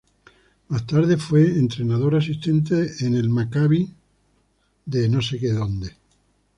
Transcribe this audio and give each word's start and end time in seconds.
Más 0.69 0.87
tarde 0.87 1.15
fue 1.17 1.43
entrenador 1.45 2.15
asistente 2.15 2.89
en 3.01 3.13
el 3.15 3.29
Maccabi 3.29 3.87
Tel 4.89 5.13
Aviv. 5.13 5.93